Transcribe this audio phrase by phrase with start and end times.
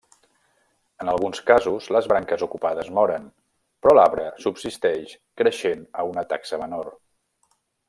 [1.03, 3.29] En alguns casos les branques ocupades moren,
[3.85, 6.91] però l'arbre subsisteix creixent a una taxa menor.